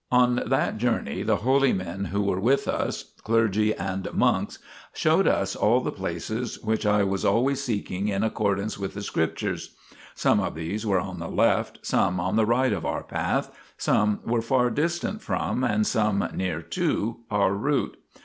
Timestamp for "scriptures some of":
9.03-10.55